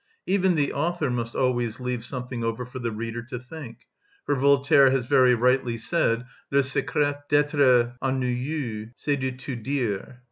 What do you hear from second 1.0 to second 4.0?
must always leave something over for the reader to think;